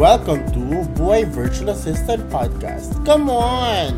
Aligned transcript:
Welcome 0.00 0.48
to 0.56 0.88
Boy 0.96 1.28
Virtual 1.28 1.76
Assistant 1.76 2.24
Podcast. 2.32 2.96
Come 3.04 3.28
on! 3.28 3.92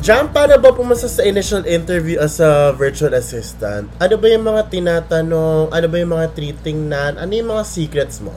Jam, 0.00 0.32
paano 0.32 0.56
ba 0.56 0.72
pumasa 0.72 1.12
sa 1.12 1.20
initial 1.20 1.60
interview 1.68 2.16
as 2.16 2.40
a 2.40 2.72
virtual 2.72 3.12
assistant? 3.12 3.92
Ano 4.00 4.16
ba 4.16 4.26
yung 4.32 4.48
mga 4.48 4.72
tinatanong? 4.72 5.76
Ano 5.76 5.86
ba 5.92 5.96
yung 6.00 6.08
mga 6.16 6.32
titingnan? 6.32 7.20
Ano 7.20 7.32
yung 7.36 7.52
mga 7.52 7.68
secrets 7.68 8.24
mo? 8.24 8.32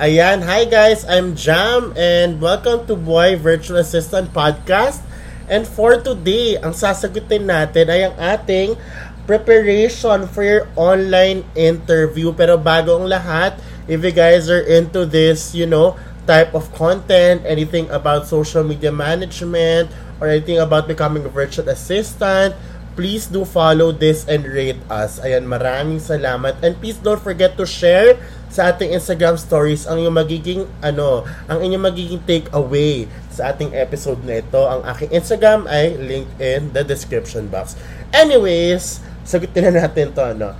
Ayan, 0.00 0.40
hi 0.40 0.64
guys, 0.64 1.04
I'm 1.04 1.36
Jam 1.36 1.92
and 1.92 2.40
welcome 2.40 2.88
to 2.88 2.96
Boy 2.96 3.36
Virtual 3.36 3.76
Assistant 3.76 4.32
Podcast. 4.32 5.04
And 5.52 5.68
for 5.68 6.00
today, 6.00 6.56
ang 6.64 6.72
sasagutin 6.72 7.44
natin 7.44 7.92
ay 7.92 8.08
ang 8.08 8.16
ating 8.16 8.80
preparation 9.28 10.24
for 10.32 10.40
your 10.48 10.64
online 10.80 11.44
interview. 11.52 12.32
Pero 12.32 12.56
bago 12.56 12.96
ang 12.96 13.04
lahat, 13.04 13.60
if 13.88 14.02
you 14.02 14.12
guys 14.12 14.50
are 14.50 14.64
into 14.64 15.06
this, 15.06 15.54
you 15.54 15.66
know, 15.66 15.96
type 16.26 16.52
of 16.54 16.72
content, 16.74 17.42
anything 17.46 17.88
about 17.90 18.26
social 18.26 18.64
media 18.64 18.92
management, 18.92 19.90
or 20.20 20.28
anything 20.28 20.60
about 20.60 20.86
becoming 20.86 21.24
a 21.24 21.32
virtual 21.32 21.66
assistant, 21.72 22.54
please 22.94 23.26
do 23.26 23.48
follow 23.48 23.90
this 23.90 24.28
and 24.28 24.44
rate 24.44 24.78
us. 24.92 25.18
Ayan, 25.24 25.48
maraming 25.48 25.98
salamat. 25.98 26.60
And 26.60 26.76
please 26.76 27.00
don't 27.00 27.18
forget 27.18 27.56
to 27.56 27.64
share 27.64 28.20
sa 28.52 28.68
ating 28.74 28.92
Instagram 28.92 29.40
stories 29.40 29.88
ang 29.88 30.02
inyong 30.04 30.18
magiging 30.20 30.62
ano, 30.84 31.24
ang 31.48 31.64
inyong 31.64 31.84
magiging 31.86 32.20
takeaway 32.28 33.08
sa 33.32 33.54
ating 33.54 33.72
episode 33.72 34.20
na 34.26 34.44
ito. 34.44 34.60
Ang 34.60 34.84
aking 34.84 35.10
Instagram 35.16 35.64
ay 35.70 35.96
linked 35.96 36.34
in 36.36 36.68
the 36.76 36.84
description 36.84 37.48
box. 37.48 37.78
Anyways, 38.12 39.00
sagutin 39.24 39.70
na 39.70 39.86
natin 39.86 40.12
to 40.12 40.22
ano. 40.36 40.52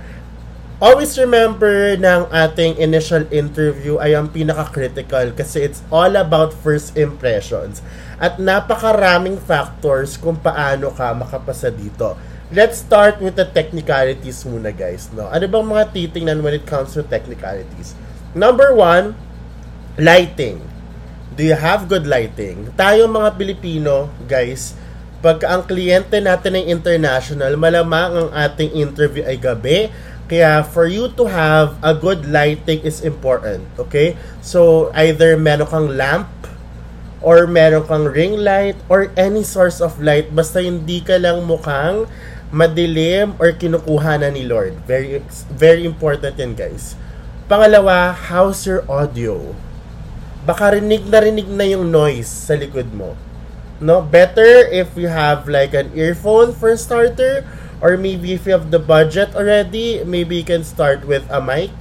Always 0.81 1.13
remember 1.13 1.93
ng 1.93 2.33
ating 2.33 2.81
initial 2.81 3.29
interview 3.29 4.01
ay 4.01 4.17
ang 4.17 4.33
pinaka-critical 4.33 5.29
kasi 5.37 5.61
it's 5.61 5.85
all 5.93 6.09
about 6.17 6.57
first 6.57 6.97
impressions. 6.97 7.85
At 8.17 8.41
napakaraming 8.41 9.37
factors 9.45 10.17
kung 10.17 10.41
paano 10.41 10.89
ka 10.89 11.13
makapasa 11.13 11.69
dito. 11.69 12.17
Let's 12.49 12.81
start 12.81 13.21
with 13.21 13.37
the 13.37 13.45
technicalities 13.45 14.41
muna 14.41 14.73
guys. 14.73 15.13
No? 15.13 15.29
Ano 15.29 15.45
bang 15.45 15.69
mga 15.69 15.85
titingnan 15.93 16.41
when 16.41 16.57
it 16.57 16.65
comes 16.65 16.97
to 16.97 17.05
technicalities? 17.05 17.93
Number 18.33 18.73
one, 18.73 19.13
lighting. 20.01 20.65
Do 21.37 21.45
you 21.45 21.61
have 21.61 21.93
good 21.93 22.09
lighting? 22.09 22.73
Tayo 22.73 23.05
mga 23.05 23.37
Pilipino, 23.37 24.09
guys, 24.25 24.73
pag 25.21 25.45
ang 25.45 25.61
kliyente 25.69 26.17
natin 26.17 26.57
ay 26.57 26.73
international, 26.73 27.53
malamang 27.53 28.17
ang 28.17 28.29
ating 28.33 28.73
interview 28.73 29.21
ay 29.21 29.37
gabi. 29.37 29.93
Kaya 30.31 30.63
for 30.63 30.87
you 30.87 31.11
to 31.19 31.27
have 31.27 31.75
a 31.83 31.91
good 31.91 32.23
lighting 32.23 32.87
is 32.87 33.03
important. 33.03 33.67
Okay? 33.75 34.15
So, 34.39 34.87
either 34.95 35.35
meron 35.35 35.67
kang 35.67 35.91
lamp, 35.99 36.31
or 37.19 37.51
meron 37.51 37.83
kang 37.83 38.07
ring 38.07 38.39
light, 38.39 38.79
or 38.87 39.11
any 39.19 39.43
source 39.43 39.83
of 39.83 39.99
light, 39.99 40.31
basta 40.31 40.63
hindi 40.63 41.03
ka 41.03 41.19
lang 41.19 41.43
mukhang 41.43 42.07
madilim 42.47 43.35
or 43.43 43.51
kinukuha 43.51 44.23
na 44.23 44.31
ni 44.31 44.47
Lord. 44.47 44.79
Very 44.87 45.19
very 45.51 45.83
important 45.83 46.39
yan, 46.39 46.55
guys. 46.55 46.95
Pangalawa, 47.51 48.15
how's 48.15 48.63
your 48.63 48.87
audio? 48.87 49.51
Baka 50.47 50.79
rinig 50.79 51.11
na 51.11 51.19
rinig 51.19 51.51
na 51.51 51.67
yung 51.67 51.91
noise 51.91 52.31
sa 52.31 52.55
likod 52.55 52.87
mo. 52.95 53.19
No, 53.83 53.99
better 53.99 54.63
if 54.71 54.95
you 54.95 55.11
have 55.11 55.51
like 55.51 55.75
an 55.75 55.91
earphone 55.91 56.55
for 56.55 56.71
starter 56.79 57.43
or 57.81 57.97
maybe 57.97 58.37
if 58.37 58.45
you 58.45 58.53
have 58.53 58.69
the 58.69 58.79
budget 58.79 59.33
already, 59.35 60.05
maybe 60.05 60.37
you 60.37 60.47
can 60.47 60.63
start 60.63 61.03
with 61.03 61.25
a 61.33 61.41
mic. 61.41 61.73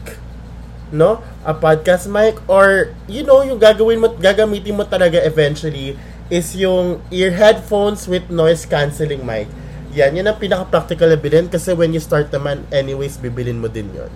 No? 0.90 1.22
A 1.46 1.54
podcast 1.54 2.10
mic 2.10 2.40
or 2.50 2.96
you 3.06 3.22
know, 3.22 3.44
yung 3.46 3.60
gagawin 3.60 4.02
mo 4.02 4.10
gagamitin 4.16 4.74
mo 4.74 4.82
talaga 4.88 5.22
eventually 5.22 5.94
is 6.32 6.56
yung 6.58 6.98
ear 7.12 7.30
headphones 7.36 8.08
with 8.08 8.26
noise 8.32 8.66
cancelling 8.66 9.22
mic. 9.22 9.46
Yan, 9.94 10.14
yan 10.14 10.30
ang 10.30 10.38
pinaka-practical 10.38 11.10
na 11.10 11.18
bilhin 11.18 11.50
kasi 11.50 11.74
when 11.74 11.90
you 11.90 11.98
start 11.98 12.30
naman, 12.30 12.62
anyways, 12.70 13.18
bibilin 13.18 13.58
mo 13.58 13.66
din 13.66 13.90
yon. 13.90 14.10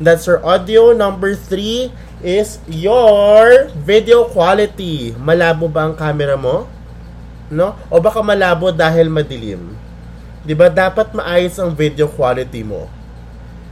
That's 0.00 0.24
your 0.24 0.40
audio. 0.44 0.96
Number 0.96 1.36
three 1.36 1.92
is 2.24 2.60
your 2.68 3.68
video 3.76 4.28
quality. 4.28 5.12
Malabo 5.16 5.68
ba 5.68 5.88
ang 5.88 5.96
camera 5.96 6.36
mo? 6.40 6.68
No? 7.52 7.76
O 7.92 8.00
baka 8.00 8.24
malabo 8.24 8.72
dahil 8.72 9.12
madilim? 9.12 9.76
'Di 10.44 10.54
ba 10.56 10.72
dapat 10.72 11.12
maayos 11.12 11.60
ang 11.60 11.72
video 11.76 12.08
quality 12.08 12.64
mo? 12.64 12.88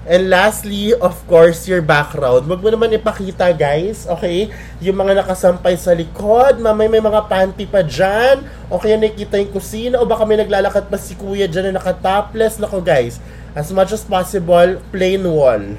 And 0.08 0.32
lastly, 0.32 0.96
of 0.96 1.20
course, 1.28 1.68
your 1.68 1.84
background. 1.84 2.48
Huwag 2.48 2.64
mo 2.64 2.72
naman 2.72 2.96
ipakita, 2.96 3.52
guys. 3.52 4.08
Okay? 4.08 4.48
Yung 4.80 4.96
mga 4.96 5.20
nakasampay 5.20 5.76
sa 5.76 5.92
likod, 5.92 6.56
mamay 6.64 6.88
may 6.88 7.04
mga 7.04 7.28
panty 7.28 7.68
pa 7.68 7.84
dyan. 7.84 8.40
O 8.72 8.80
kaya 8.80 8.96
nakikita 8.96 9.36
yung 9.36 9.52
kusina. 9.52 10.00
O 10.00 10.08
baka 10.08 10.24
may 10.24 10.40
naglalakad 10.40 10.88
pa 10.88 10.96
si 10.96 11.12
kuya 11.12 11.44
dyan 11.44 11.68
na 11.68 11.76
nakatopless. 11.76 12.56
Nako, 12.56 12.80
guys. 12.80 13.20
As 13.52 13.68
much 13.68 13.92
as 13.92 14.00
possible, 14.00 14.80
plain 14.88 15.28
wall. 15.28 15.76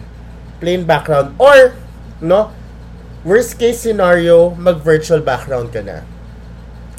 Plain 0.61 0.85
background. 0.85 1.33
Or, 1.41 1.73
no? 2.21 2.53
Worst 3.25 3.57
case 3.57 3.81
scenario, 3.81 4.53
mag-virtual 4.53 5.25
background 5.25 5.73
ka 5.73 5.81
na. 5.81 6.05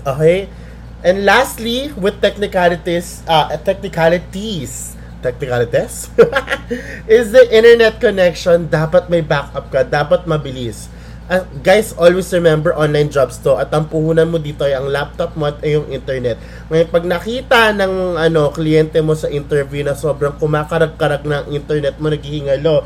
Okay? 0.03 0.51
And 1.01 1.25
lastly, 1.25 1.89
with 1.97 2.21
technicalities, 2.21 3.25
uh, 3.25 3.57
technicalities, 3.65 4.97
technicalities 5.25 6.13
is 7.09 7.33
the 7.33 7.49
internet 7.49 7.97
connection. 7.97 8.69
Dapat 8.69 9.09
may 9.09 9.25
backup 9.25 9.73
ka. 9.73 9.81
Dapat 9.81 10.29
mabilis. 10.29 10.93
Uh, 11.31 11.47
guys 11.63 11.97
always 11.97 12.29
remember 12.37 12.77
online 12.77 13.09
jobs 13.09 13.41
to. 13.41 13.57
At 13.57 13.73
ang 13.73 13.89
puhunan 13.89 14.29
mo 14.29 14.37
dito 14.37 14.69
ay 14.69 14.77
ang 14.77 14.93
laptop 14.93 15.41
mo 15.41 15.49
at 15.49 15.65
yung 15.65 15.89
internet. 15.89 16.37
Ngayon 16.69 16.89
pag 16.93 17.05
nakita 17.09 17.73
ng 17.81 18.21
ano 18.21 18.53
kliyente 18.53 19.01
mo 19.01 19.17
sa 19.17 19.33
interview 19.33 19.81
na 19.81 19.97
sobrang 19.97 20.37
kumakarag-karag 20.37 21.25
ng 21.25 21.45
internet 21.57 21.97
mo 21.97 22.13
naghihingalo 22.13 22.85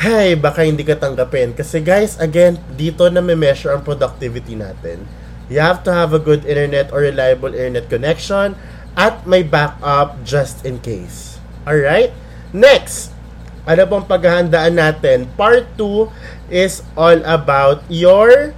hey 0.00 0.32
baka 0.38 0.64
hindi 0.64 0.80
ka 0.80 0.96
tanggapin. 0.96 1.52
Kasi 1.52 1.84
guys 1.84 2.16
again 2.16 2.56
dito 2.72 3.04
na 3.12 3.20
may 3.20 3.36
measure 3.36 3.74
ang 3.74 3.84
productivity 3.84 4.56
natin 4.56 5.23
you 5.48 5.60
have 5.60 5.84
to 5.84 5.92
have 5.92 6.12
a 6.12 6.22
good 6.22 6.44
internet 6.44 6.92
or 6.92 7.04
reliable 7.04 7.52
internet 7.52 7.88
connection 7.88 8.56
at 8.94 9.26
may 9.26 9.42
backup 9.42 10.22
just 10.24 10.64
in 10.64 10.78
case 10.80 11.34
Alright? 11.64 12.12
Next, 12.52 13.08
ano 13.64 13.88
pong 13.88 14.04
paghahandaan 14.04 14.76
natin? 14.76 15.24
Part 15.32 15.64
2 15.80 16.52
is 16.52 16.84
all 16.92 17.24
about 17.24 17.80
your 17.88 18.52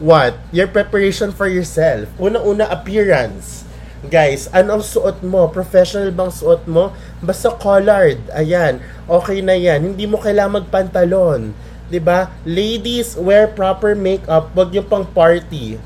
what? 0.00 0.40
Your 0.56 0.72
preparation 0.72 1.36
for 1.36 1.44
yourself. 1.44 2.08
Una-una, 2.16 2.64
appearance. 2.72 3.68
Guys, 4.08 4.48
anong 4.56 4.80
suot 4.80 5.20
mo? 5.20 5.52
Professional 5.52 6.08
bang 6.16 6.32
suot 6.32 6.64
mo? 6.64 6.96
Basta 7.20 7.52
collared. 7.52 8.24
Ayan. 8.32 8.80
Okay 9.04 9.44
na 9.44 9.52
yan. 9.52 9.92
Hindi 9.92 10.08
mo 10.08 10.16
kailangan 10.16 10.64
magpantalon. 10.64 11.52
ba? 12.00 12.32
Ladies, 12.48 13.20
wear 13.20 13.52
proper 13.52 13.92
makeup. 13.92 14.48
Wag 14.56 14.72
yung 14.72 14.88
pang 14.88 15.04
party. 15.04 15.76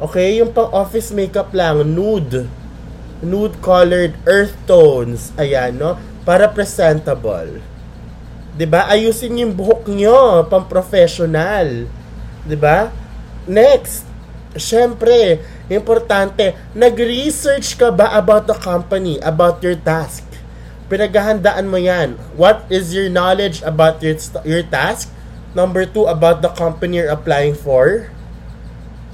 Okay? 0.00 0.40
Yung 0.40 0.56
pang 0.56 0.72
office 0.72 1.12
makeup 1.12 1.52
lang. 1.52 1.84
Nude. 1.84 2.48
Nude 3.20 3.60
colored 3.60 4.16
earth 4.24 4.56
tones. 4.64 5.30
Ayan, 5.36 5.76
no? 5.76 6.00
para 6.24 6.48
presentable. 6.48 7.60
'Di 8.54 8.66
ba? 8.68 8.88
Ayusin 8.90 9.40
yung 9.40 9.54
buhok 9.56 9.88
nyo 9.88 10.44
pang 10.46 10.68
professional. 10.68 11.88
'Di 12.44 12.56
ba? 12.56 12.92
Next, 13.50 14.04
syempre, 14.54 15.40
importante, 15.72 16.54
nag-research 16.76 17.74
ka 17.74 17.88
ba 17.90 18.14
about 18.14 18.44
the 18.46 18.54
company, 18.54 19.16
about 19.24 19.64
your 19.64 19.74
task? 19.80 20.22
Pinaghahandaan 20.92 21.66
mo 21.70 21.80
yan. 21.80 22.18
What 22.36 22.66
is 22.68 22.92
your 22.92 23.08
knowledge 23.08 23.64
about 23.64 24.02
your, 24.04 24.18
your 24.44 24.62
task? 24.66 25.08
Number 25.54 25.82
two, 25.82 26.06
about 26.06 26.46
the 26.46 26.52
company 26.54 27.02
you're 27.02 27.10
applying 27.10 27.58
for. 27.58 28.10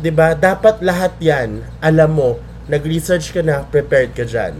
'Di 0.00 0.10
ba? 0.12 0.36
Dapat 0.36 0.84
lahat 0.84 1.16
yan, 1.20 1.64
alam 1.80 2.10
mo, 2.12 2.36
nag-research 2.68 3.32
ka 3.32 3.40
na, 3.40 3.64
prepared 3.64 4.12
ka 4.12 4.28
dyan. 4.28 4.56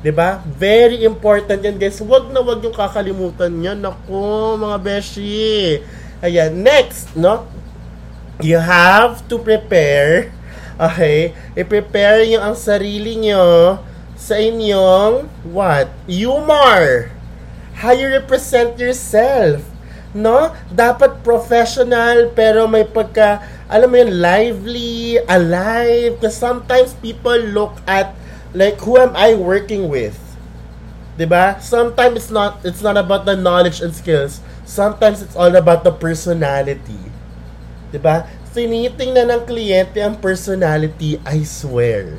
'Di 0.00 0.12
ba? 0.14 0.40
Very 0.46 1.02
important 1.04 1.60
'yan, 1.60 1.76
guys. 1.76 2.00
Huwag 2.00 2.32
na 2.32 2.40
huwag 2.40 2.62
yung 2.62 2.74
kakalimutan 2.74 3.52
'yan. 3.58 3.78
Nako, 3.82 4.56
mga 4.56 4.78
beshi. 4.80 5.82
Ayan, 6.20 6.60
next, 6.60 7.16
no? 7.16 7.48
You 8.40 8.60
have 8.60 9.24
to 9.28 9.36
prepare. 9.36 10.32
Okay? 10.80 11.36
I-prepare 11.52 12.24
niyo 12.24 12.40
ang 12.40 12.56
sarili 12.56 13.12
niyo 13.20 13.76
sa 14.16 14.40
inyong 14.40 15.28
what? 15.52 15.92
Humor. 16.08 17.12
How 17.76 17.92
you 17.92 18.08
represent 18.08 18.80
yourself. 18.80 19.64
No? 20.16 20.56
Dapat 20.72 21.20
professional 21.20 22.32
pero 22.32 22.64
may 22.64 22.88
pagka 22.88 23.44
alam 23.70 23.88
mo 23.88 23.96
yun, 23.96 24.18
lively, 24.18 25.22
alive. 25.30 26.18
Because 26.18 26.36
sometimes 26.36 26.92
people 26.98 27.38
look 27.38 27.78
at 27.86 28.12
like 28.52 28.82
who 28.82 28.98
am 28.98 29.14
I 29.14 29.38
working 29.38 29.86
with? 29.86 30.18
'Di 31.14 31.24
ba? 31.30 31.56
Sometimes 31.62 32.26
it's 32.26 32.32
not 32.34 32.58
it's 32.66 32.82
not 32.82 32.98
about 32.98 33.24
the 33.24 33.38
knowledge 33.38 33.78
and 33.78 33.94
skills. 33.94 34.42
Sometimes 34.66 35.22
it's 35.22 35.38
all 35.38 35.54
about 35.54 35.86
the 35.86 35.94
personality. 35.94 36.98
'Di 37.94 37.98
ba? 38.02 38.26
Tinitingnan 38.50 39.30
ng 39.30 39.42
kliyente 39.46 40.02
ang 40.02 40.18
personality, 40.18 41.22
I 41.22 41.46
swear. 41.46 42.18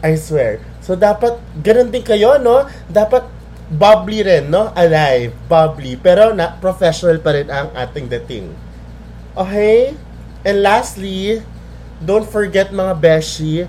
I 0.00 0.16
swear. 0.16 0.64
So, 0.80 0.96
dapat, 0.96 1.36
ganun 1.60 1.92
din 1.92 2.00
kayo, 2.00 2.40
no? 2.40 2.64
Dapat, 2.88 3.28
bubbly 3.68 4.24
rin, 4.24 4.48
no? 4.48 4.72
Alive, 4.72 5.36
bubbly. 5.44 6.00
Pero, 6.00 6.32
na, 6.32 6.56
professional 6.56 7.20
pa 7.20 7.36
rin 7.36 7.52
ang 7.52 7.68
ating 7.76 8.08
dating. 8.08 8.48
Okay? 9.36 9.92
And 10.44 10.64
lastly, 10.64 11.42
don't 12.00 12.24
forget 12.24 12.72
mga 12.72 12.96
beshi, 13.00 13.68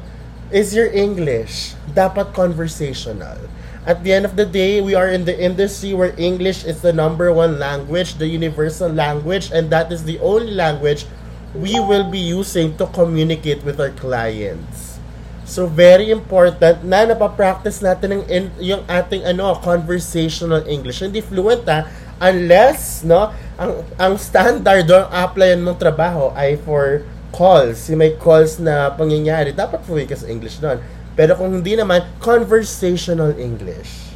is 0.52 0.76
your 0.76 0.88
English. 0.92 1.76
Dapat 1.92 2.32
conversational. 2.32 3.40
At 3.82 4.06
the 4.06 4.14
end 4.14 4.30
of 4.30 4.38
the 4.38 4.46
day, 4.46 4.80
we 4.80 4.94
are 4.94 5.10
in 5.10 5.26
the 5.26 5.34
industry 5.34 5.98
where 5.98 6.14
English 6.14 6.64
is 6.64 6.86
the 6.86 6.94
number 6.94 7.34
one 7.34 7.58
language, 7.58 8.22
the 8.22 8.30
universal 8.30 8.94
language, 8.94 9.50
and 9.50 9.74
that 9.74 9.90
is 9.90 10.06
the 10.06 10.22
only 10.22 10.54
language 10.54 11.10
we 11.58 11.82
will 11.82 12.06
be 12.06 12.22
using 12.22 12.78
to 12.78 12.86
communicate 12.94 13.66
with 13.66 13.82
our 13.82 13.92
clients. 13.92 15.02
So 15.44 15.68
very 15.68 16.14
important 16.14 16.86
na 16.86 17.04
napapractice 17.04 17.84
natin 17.84 18.22
ng 18.22 18.24
in, 18.32 18.44
yung 18.62 18.88
ating 18.88 19.28
ano 19.28 19.58
conversational 19.60 20.64
English. 20.64 21.04
Hindi 21.04 21.20
fluent 21.20 21.68
ha, 21.68 21.90
unless 22.22 23.02
no 23.02 23.34
ang 23.58 23.82
ang 23.98 24.14
standard 24.22 24.86
o 24.88 24.96
ang 24.96 25.10
applyan 25.10 25.60
mong 25.66 25.82
trabaho 25.82 26.30
ay 26.38 26.62
for 26.62 27.04
calls. 27.34 27.90
Si 27.90 27.98
may 27.98 28.14
calls 28.20 28.62
na 28.62 28.94
pangyayari, 28.94 29.56
dapat 29.56 29.82
fluent 29.82 30.06
ka 30.06 30.18
sa 30.20 30.30
English 30.30 30.62
doon. 30.62 30.78
Pero 31.16 31.36
kung 31.36 31.52
hindi 31.52 31.76
naman, 31.76 32.04
conversational 32.24 33.36
English. 33.36 34.16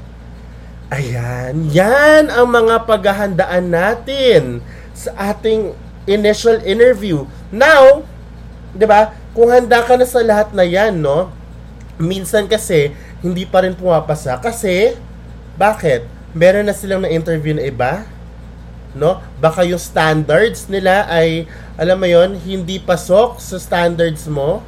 Ayan, 0.93 1.73
yan 1.73 2.29
ang 2.29 2.47
mga 2.47 2.85
paghahandaan 2.85 3.67
natin 3.67 4.61
sa 4.93 5.33
ating 5.33 5.73
initial 6.05 6.61
interview. 6.61 7.25
Now, 7.49 8.05
'di 8.77 8.85
ba? 8.85 9.17
Kung 9.33 9.51
handa 9.51 9.81
ka 9.83 9.97
na 9.97 10.05
sa 10.07 10.21
lahat 10.21 10.53
na 10.53 10.63
'yan, 10.63 11.01
no? 11.01 11.33
Minsan 11.97 12.45
kasi 12.45 12.93
hindi 13.25 13.43
pa 13.49 13.65
rin 13.65 13.73
pumapasa 13.73 14.37
kasi 14.37 14.93
bakit? 15.57 16.14
Meron 16.35 16.67
na 16.67 16.75
silang 16.75 17.01
na-interview 17.01 17.55
na 17.55 17.63
iba, 17.63 18.03
no? 18.91 19.23
Baka 19.39 19.63
yung 19.63 19.79
standards 19.79 20.67
nila 20.67 21.07
ay 21.07 21.47
alam 21.79 21.95
mo 21.95 22.07
'yon, 22.07 22.35
hindi 22.43 22.77
pasok 22.77 23.39
sa 23.39 23.55
standards 23.55 24.27
mo 24.27 24.63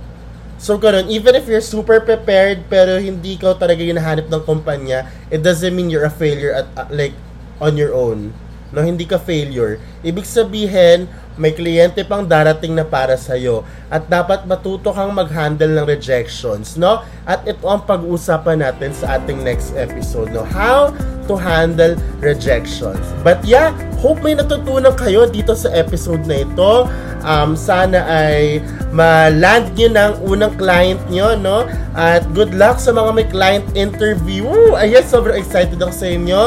So, 0.58 0.74
ganun, 0.82 1.06
even 1.14 1.38
if 1.38 1.46
you're 1.46 1.62
super 1.62 2.02
prepared 2.02 2.66
pero 2.66 2.98
hindi 2.98 3.38
ka 3.38 3.54
talaga 3.62 3.86
hinahanap 3.86 4.26
ng 4.26 4.42
kumpanya, 4.42 5.06
it 5.30 5.46
doesn't 5.46 5.70
mean 5.70 5.94
you're 5.94 6.10
a 6.10 6.14
failure 6.14 6.50
at 6.50 6.66
uh, 6.74 6.90
like 6.90 7.14
on 7.62 7.78
your 7.78 7.94
own. 7.94 8.34
No, 8.74 8.82
hindi 8.82 9.06
ka 9.06 9.22
failure. 9.22 9.78
Ibig 10.02 10.26
sabihin, 10.26 11.08
may 11.38 11.54
kliyente 11.54 12.02
pang 12.04 12.26
darating 12.26 12.74
na 12.74 12.84
para 12.84 13.14
sa 13.16 13.38
iyo 13.38 13.62
at 13.88 14.10
dapat 14.10 14.50
matuto 14.50 14.90
kang 14.90 15.14
mag-handle 15.14 15.78
ng 15.78 15.86
rejections, 15.86 16.74
no? 16.74 17.06
At 17.24 17.46
ito 17.46 17.64
ang 17.70 17.86
pag-uusapan 17.86 18.66
natin 18.66 18.98
sa 18.98 19.22
ating 19.22 19.46
next 19.46 19.78
episode, 19.78 20.34
no? 20.34 20.42
How 20.42 20.92
to 21.28 21.36
handle 21.36 21.94
rejections. 22.24 23.04
But 23.22 23.44
yeah, 23.44 23.76
hope 24.00 24.24
may 24.24 24.34
natutunan 24.34 24.96
kayo 24.96 25.28
dito 25.28 25.54
sa 25.54 25.70
episode 25.76 26.26
na 26.26 26.48
ito. 26.48 26.88
Um, 27.28 27.60
sana 27.60 28.08
ay 28.08 28.64
ma-land 28.96 29.76
nyo 29.76 29.90
ng 29.92 30.12
unang 30.24 30.54
client 30.56 31.02
nyo, 31.12 31.36
no? 31.36 31.68
At 31.98 32.24
good 32.32 32.56
luck 32.56 32.80
sa 32.80 32.96
mga 32.96 33.10
may 33.12 33.28
client 33.28 33.68
interview. 33.76 34.48
Ayan, 34.80 35.04
sobrang 35.04 35.36
excited 35.36 35.78
ako 35.82 35.94
sa 35.94 36.08
inyo. 36.08 36.42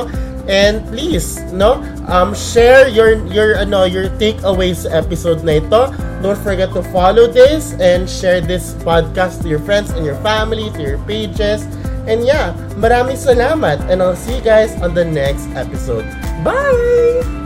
And 0.50 0.82
please, 0.90 1.38
no, 1.54 1.78
um, 2.10 2.34
share 2.34 2.90
your 2.90 3.22
your 3.30 3.54
ano 3.54 3.86
your 3.86 4.10
takeaways 4.18 4.82
sa 4.82 4.98
episode 4.98 5.46
na 5.46 5.62
ito. 5.62 5.94
Don't 6.24 6.38
forget 6.42 6.74
to 6.74 6.82
follow 6.90 7.30
this 7.30 7.78
and 7.78 8.10
share 8.10 8.42
this 8.42 8.74
podcast 8.82 9.44
to 9.44 9.48
your 9.48 9.62
friends 9.62 9.94
and 9.94 10.02
your 10.02 10.18
family, 10.26 10.72
to 10.74 10.82
your 10.82 10.98
pages. 11.06 11.62
And 12.10 12.26
yeah, 12.26 12.58
maraming 12.74 13.14
salamat 13.14 13.86
and 13.86 14.02
I'll 14.02 14.18
see 14.18 14.42
you 14.42 14.42
guys 14.42 14.74
on 14.82 14.98
the 14.98 15.06
next 15.06 15.46
episode. 15.54 16.02
Bye! 16.42 17.39